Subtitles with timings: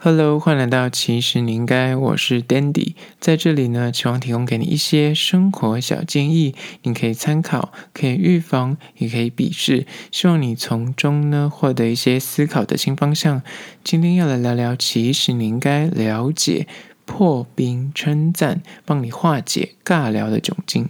[0.00, 6.54] Hello，欢迎来到其实你应该，我是 Dandy，在这里呢，希望提供给你一些生活小建议，
[6.84, 13.42] 你可以参考，可以预防，也可以鄙视，希望你从中呢获得一些思考的新方向。
[13.82, 16.68] 今天要来聊聊，其实你应该了解
[17.04, 20.88] 破冰称赞，帮你化解尬聊的窘境。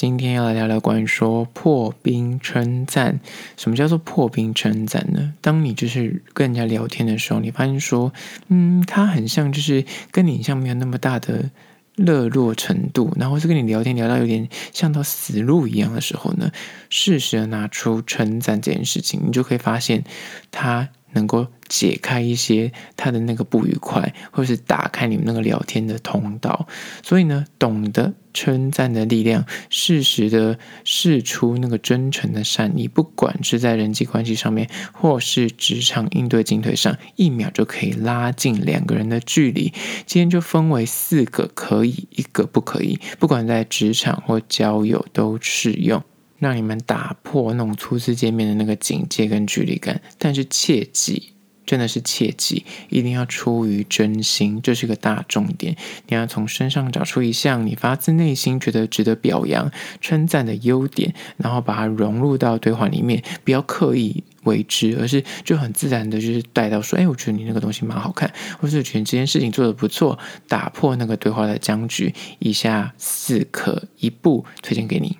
[0.00, 3.18] 今天要来聊聊关于说破冰称赞，
[3.56, 5.34] 什么叫做破冰称赞呢？
[5.40, 8.12] 当你就是跟人家聊天的时候，你发现说，
[8.46, 11.50] 嗯，他很像就是跟你像没有那么大的
[11.96, 16.52] 热络程度，然后是跟你聊天聊到有点像到死路一样的时候呢，
[16.88, 20.04] 适时的拿出称赞这件事情，你就可以发现
[20.52, 20.90] 他。
[21.12, 26.66] 能够解开一些他的那个不愉快，或是打开你们那个聊天的通道。
[27.02, 39.72] 所以呢，懂得称赞的力量，适时的试出那个真诚的善意，不管是在人际关系上面，或是职场应对进退上，一秒就可以拉近两个人的距离。
[40.06, 46.02] 今天就分为四个可以，一个不可以，不管在职场或交友都适用。
[46.38, 51.32] 让你们打破那种初次见面的那个警戒跟距离感，但是切记，
[51.66, 55.76] 真的是切记，一定要出于真心，这是个大重点。
[56.06, 72.14] 你要从身上找出一项你发自内心觉得值得表扬、称赞的优点，然后把它融入到对话里面，不要刻意为之，而是就很自然的，就是带到说，哎，我觉得你那个东西蛮好看，或是觉得这件事情做得不错，打破那个对话的僵局。
[72.38, 75.18] 以下四可一步推荐给你。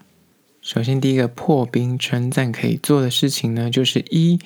[0.69, 4.39] 首先，第一个破冰称赞可以做的事情呢，就是一，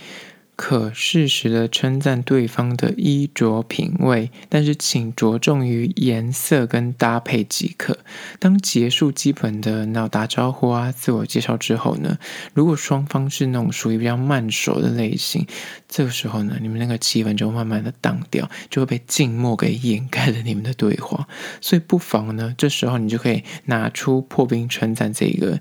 [0.55, 7.99] 可适时的称赞对方的衣着品味，但是请着重于颜色跟搭配即可。
[8.39, 12.17] 当结束基本的那打招呼啊、自我介绍之后呢，
[12.55, 15.45] 如果双方是那种属于比较慢熟的类型，
[15.89, 21.27] 这个时候呢，你们那个气氛就会慢慢的淡掉，就会被静默给掩盖了你们的对话。
[21.61, 25.61] 所以不妨呢，这时候你就可以拿出破冰称赞这一个。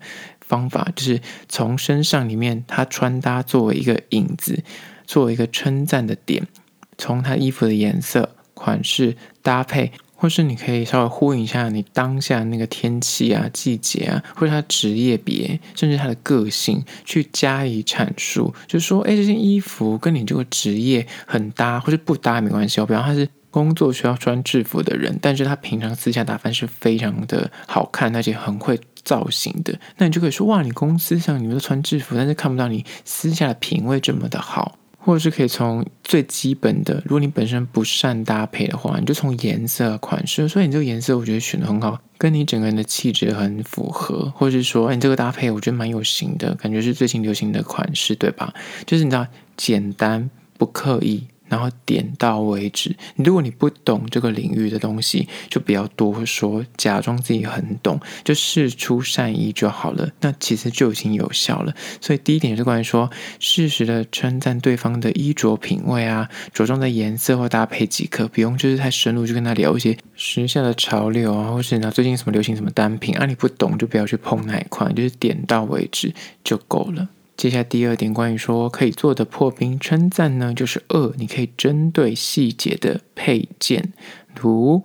[0.52, 4.62] 方法就是从身上里面，他穿搭作为一个影子，
[5.08, 6.46] 作为一个称赞的点。
[6.98, 18.54] 从他衣服的颜色、款式、搭配，或是你可以稍微呼应一下你当下那个天气啊、季节啊，或者他职业别，甚至他的个性，去加以阐述。
[18.68, 22.82] 就说，哎，这件衣服跟你这个职业很搭，或者不搭没关系。
[22.82, 28.80] 我比方他是工作需要穿制服的人，但是他平常私下打扮是非常的好看，而且很会。
[29.04, 48.54] 造型的，那你就可以说哇，你公司上你们都穿制服，但是看不到你私下的品味这么的好，或者是可以从最基本的，如果你本身不善搭配的话，你就从颜色、款式，所以你这个颜色我觉得选的很好，跟你整个人的气质很符合，或者是说，哎，你这个搭配我觉得蛮有型的，感觉是最近流行的款式，对吧？
[48.86, 49.26] 就是你知道，
[49.58, 50.30] 简单
[50.60, 51.26] 不刻意。
[51.52, 52.96] 然后点到为止。
[53.18, 60.10] 如果你不懂这个领域的东西，就不要多说，假装自己很懂，就事出善意就好了。
[60.22, 61.74] 那其实就已经有效了。
[62.00, 63.10] 所以第一点是关于说，
[63.40, 76.14] 适时的称赞对方的衣着品味啊，着重在颜色或搭配即可，不用就是太深入，就跟他聊一些时下的潮流啊，或是呢最近什么流行什么单品啊，你不懂就不要去碰那一块，就是点到为止
[76.46, 77.10] 就够了。
[77.38, 83.94] 接下来第二点，关于说可以做的破冰称赞呢，就是二，你可以针对细节的配件，
[84.40, 84.84] 如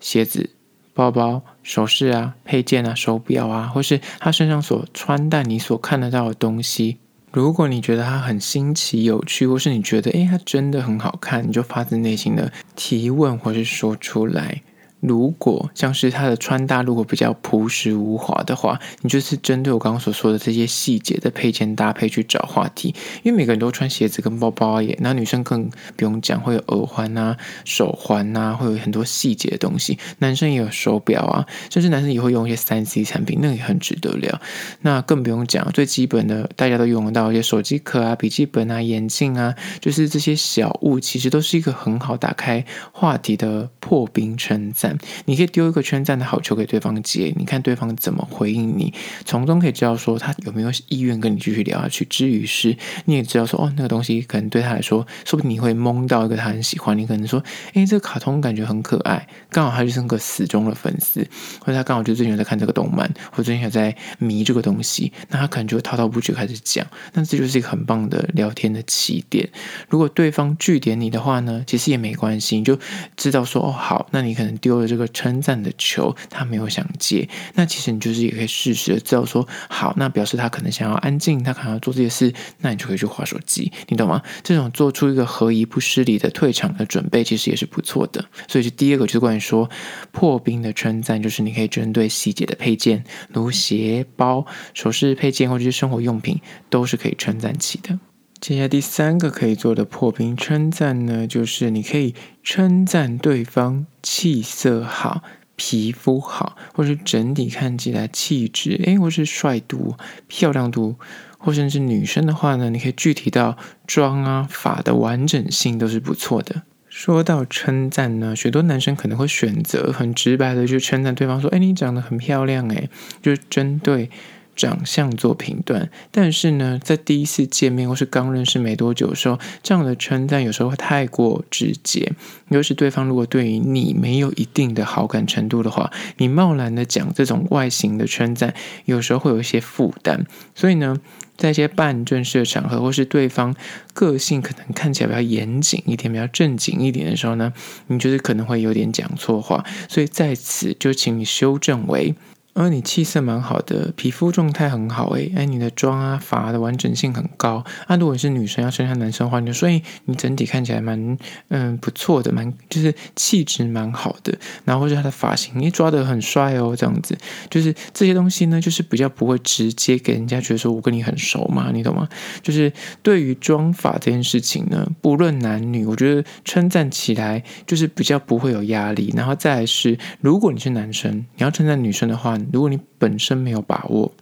[0.00, 0.50] 鞋子、
[0.94, 6.98] 包包、首饰啊、配件啊、手表啊，或是他身上所穿戴你所看得到的东西，
[7.30, 14.62] 如果你觉得它很新奇有趣，或是你觉得诶，它真的很好看，你就发自内心的提问或是说出来。
[15.02, 22.94] 如果像是他的穿搭，如果比较朴实无华的话，你就是针对我刚刚所说的这些细节的配件搭配去找话题。
[23.24, 29.98] 因为每个人都穿鞋子跟包包耶，那女生更不用讲，会有耳环啊、手环啊，会有很多细节的东西。
[30.18, 34.40] 男生也有手表啊，甚至男生也会用一些三 C 产品，那也很值得聊。
[34.82, 44.91] 那更不用讲最基本的，大家都用得到一些手机壳啊、笔记本啊、眼镜啊，就是这些小物，其实都是一个很好打开话题的破冰称赞。
[45.24, 48.92] 你可以丢一个称赞的好球给对方接，你看对方怎么回应你，
[49.24, 52.04] 从中可以知道说他有没有意愿跟你继续聊下去。
[52.04, 56.98] 至于是，你也知道说哦，那个东西可能对他来说，说不定你会蒙到一个他很喜欢。
[56.98, 57.42] 你可能说，
[57.74, 61.26] 诶，这个卡通感觉很可爱，刚好他就是个死忠的粉丝，
[61.60, 66.84] 或者他刚好就最近在看这个动漫，或者最近还在迷这个东西，那他可能就滔滔不绝开始讲。
[67.12, 69.48] 那这就是一个很棒的聊天的起点。
[69.88, 72.76] 如果对方句点你的话呢，其实也没关系，你就
[73.16, 74.81] 知道说哦好，那你可能丢。
[74.82, 84.20] 的这个称赞的球，他没有想接，那其实你就是也可以适时的知道说，好，那表示他可能想要安静，他可能要做这些事，那你就可以去划手机，你懂吗？
[84.42, 88.24] 这种做出一个合宜不失礼的退场的准备，其实也是不错的。
[88.48, 89.70] 所以是，第二个就是关于说
[90.10, 94.44] 破冰的称赞，就是你可以针对细节的配件，如鞋包、
[94.74, 97.98] 首饰配件或者是生活用品，都是可以称赞起的。
[98.42, 102.12] 接下来第三个可以做的破冰称赞呢，就是你可以
[102.42, 105.22] 称赞对方气色好、
[105.54, 109.94] 皮肤好，或是整体看起来气质，诶，或是帅度、
[110.26, 110.96] 漂亮度，
[111.38, 113.56] 或甚至女生的话呢，你可以具体到
[113.86, 116.62] 妆啊、发的完整性都是不错的。
[116.88, 122.90] 说到称赞呢，许多男生可能会选择很直白的去称赞对方，说：“诶，你长得很漂亮。”诶，
[123.22, 124.10] 就是针对。
[124.54, 132.12] 长相做评断，但是呢，在第一次见面或是刚认识没多久的时候，这样的称赞有时候会太过直接。
[132.48, 138.54] 尤其是对方如果对于你没有一定的好感程度的话，你贸然的讲这种外形的称赞，
[138.84, 140.26] 有时候会有一些负担。
[140.54, 140.98] 所以呢，
[141.36, 143.54] 在一些半正式的场合，或是对方
[143.94, 147.52] 个性可能看起来比较严谨一点、比较正经一点的时候呢，
[147.86, 149.64] 你就是可能会有点讲错话。
[149.88, 152.14] 所以在此就请你修正为。
[152.54, 157.64] 而你气色蛮好的，皮肤状态很好，诶，哎，你的妆啊发的完整性很高。
[157.86, 161.16] 啊，如果是女生要称赞男生的话，你就说，诶，你整体看起来蛮
[161.48, 164.36] 嗯不错的，蛮就是气质蛮好的。
[164.66, 167.16] 然后或者他的发型，你抓得很帅哦，这样子，
[167.48, 172.06] 就是这些东西呢，就是比较不会直接给人家觉得说我跟你很熟嘛，你懂吗？
[172.42, 172.70] 就是
[173.02, 179.10] 对于妆发这件事情呢，不论男女，我觉得称赞起来就是比较不会有压力。
[179.16, 182.38] 然后再来是，如果你是男生，你要称赞女生的话。
[182.52, 184.12] 如果你本身没有把握，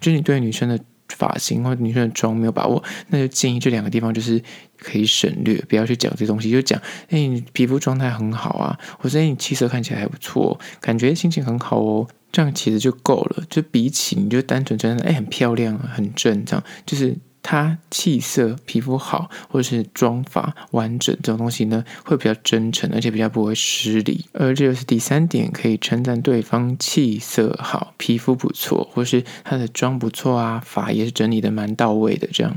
[0.00, 0.78] 就是你对女生的
[1.08, 4.42] 发型或者女生的妆没有把握，那就建议这两个地方就是
[4.78, 13.44] 可以省略，不要去讲这些东西，就讲哎，你皮肤状态很好啊，或者你气色看起来还不错，感觉心情很好哦，这样其实就够了。
[13.48, 17.16] 就比起你就单纯真的哎很漂亮啊，很正这样，就是。
[17.42, 24.26] 他气色、皮肤好，或者是妆发完整这种东西呢，会比较真诚，而且比较不会失礼。
[24.32, 32.28] 而这就是第三点，可以称赞对方气色好、皮肤不错，或是他的妆不错啊，发也是整理的蛮到位的。
[32.32, 32.56] 这样，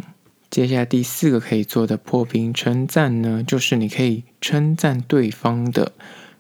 [0.50, 5.94] 接下来第四个可以做的破冰称赞呢，就是你可以称赞对方的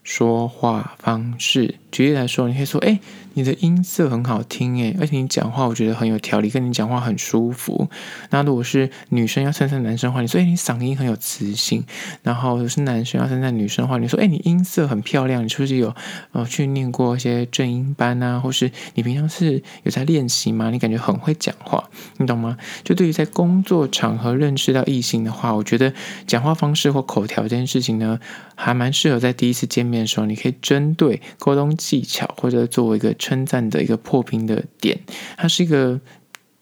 [0.03, 1.75] 说话方式。
[1.93, 2.99] 举例来说，你可以说：“哎。”
[3.35, 7.89] 你的音色很好听诶，而且你讲话我觉得很有条理，跟你讲话很舒服。
[8.29, 11.83] 那如果是女生要称赞男生的话，你说诶，你嗓音很有磁性。
[12.21, 15.95] 然后是男生要称赞女生的话，你说诶，你音色很漂亮，你是不是有
[16.33, 18.39] 呃去念过一些正音班啊？
[18.39, 20.69] 或是你平常是有在练习吗？
[20.69, 22.55] 你感觉很会讲话，你懂吗？
[22.83, 25.91] 就对于在工作场合认识到异性的话，我觉得
[26.27, 28.19] 讲话方式或口条这件事情呢，
[28.53, 33.13] 还蛮适合在第一次见面的时候，你可以针对沟通技巧或者作为一个。
[33.23, 34.99] 称赞的一个破冰的点，
[35.37, 36.01] 它是一个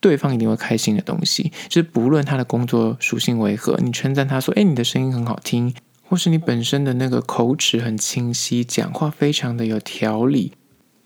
[0.00, 1.50] 对方一定会开心的东西。
[1.68, 5.74] 就是不论他的工作属性为何，你称赞他说：“诶，你的声音很好听，
[6.08, 10.52] 或是你本身的那个口齿很清晰，讲话非常的有条理。”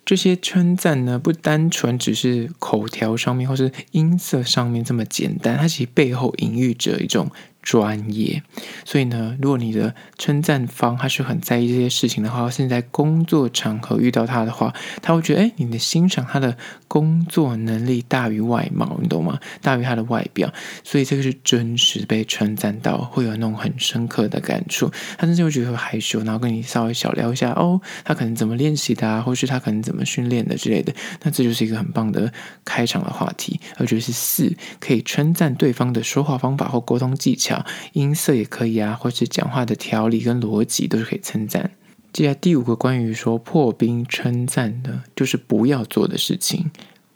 [0.04, 7.30] 这些称赞呢，不单纯只是口条上面或是音色上面这么简单，它其实背后隐喻着一种。
[7.66, 8.40] 专业，
[8.84, 14.72] 所以呢，如果你的称赞方他是很在意这些事情的话，甚至在工作场合遇到他的话，
[15.02, 19.40] 他会觉得，哎，你的欣赏他的工作能力大于外貌，你懂吗？
[19.60, 20.54] 大于他的外表，
[20.84, 24.88] 所以这个是真实被称赞到，会有那种很深刻的感触。
[25.19, 30.94] 他甚至会觉得害羞，然后跟你稍微小聊一下，哦，他可能怎么练习的啊，或是他可能怎么训练的之类的。
[31.24, 32.32] 那这就是一个很棒的
[32.64, 33.58] 开场的话题。
[33.79, 37.56] 而且是四，可以称赞对方的说话方法或沟通技巧。
[37.93, 41.70] 音色也可以啊，或是讲话的条理跟逻辑都是可以称赞。
[42.13, 46.70] 接下来第五个关于说破冰称赞的，就是不要做的事情，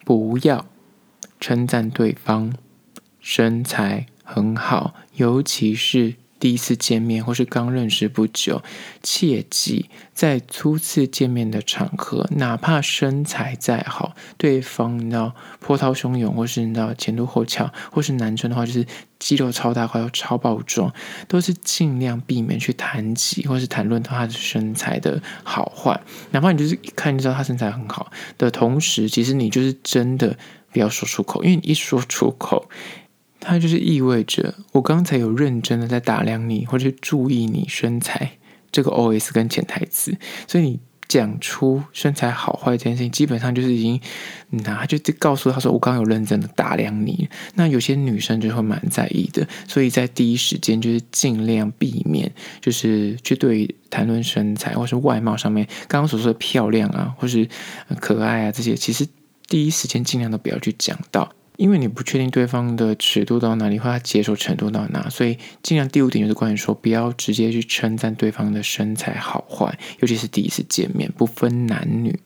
[0.04, 0.66] 不要
[1.40, 2.52] 称赞对方
[3.18, 6.14] 身材很好，尤其是。
[6.40, 8.62] 第一次见面或是刚认识不久，
[9.02, 18.86] 切记在初次见面的场合，哪怕身材再好，对方你知道波涛汹涌，或是你知道前凸后翘，或是男生的话就是
[19.18, 20.92] 肌肉超大块超暴壮，
[21.28, 26.00] 都是尽量避免去谈及或是谈论到他的身材的好坏。
[26.30, 30.38] 哪怕你就是一看就知道他身材很好的同时，其实你就是真的
[30.72, 32.68] 不要说出口，因为你一说出口。
[33.40, 38.32] 它就是意味着，我刚才有认真的在打量你，或者注意你身材
[38.70, 40.16] 这个 OS 跟潜台词，
[40.46, 44.00] 所以你讲出身材好坏这件事情，基本上就是已经，
[44.50, 52.30] 那他就告诉他说：“我刚有认真的打量你。”那有些女生就会蛮在意的，所以在第一时间就是尽量避免，
[52.60, 57.48] 就是去对谈论身材或是外貌上面，刚刚所说的漂亮啊，或是
[57.98, 59.04] 可爱啊这些，其实
[59.48, 61.32] 第一时间尽量都不要去讲到。
[61.60, 72.18] 因为你不确定对方的尺度到哪里，或他接受程度到哪，所以尽量第五点就是关于说，不要直接去称赞对方的身材好坏，尤其是第一次见面，不分男女。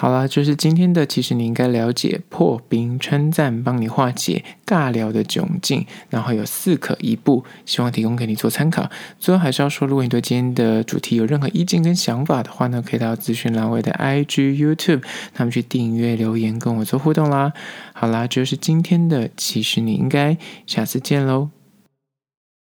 [0.00, 8.88] 好啦，就是今天的，其实你应该了解破冰称赞，帮你化解尬聊的窘境，然后有四可一步，希望提供给你做参考。
[9.18, 15.02] 最后还是要说，如果你对今天的主题有任何意见跟想法的话呢，可以到资讯栏位的 IG、YouTube，
[15.34, 17.52] 他们去订阅留言跟我做互动啦。
[17.92, 21.59] 好啦，就是今天的，其实你应该下次见喽。